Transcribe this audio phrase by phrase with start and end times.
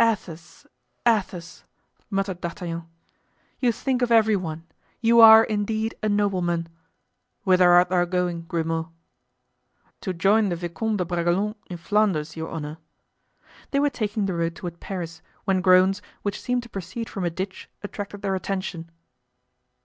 [0.00, 0.66] "Athos!
[1.06, 1.62] Athos!"
[2.10, 2.88] muttered D'Artagnan;
[3.60, 4.66] "you think of every one;
[5.00, 6.68] you are indeed a nobleman!
[7.44, 8.88] Whither art thou going, Grimaud?"
[10.00, 12.78] "To join the Vicomte de Bragelonne in Flanders, your honor."
[13.70, 17.30] They were taking the road toward Paris, when groans, which seemed to proceed from a
[17.30, 18.90] ditch, attracted their attention.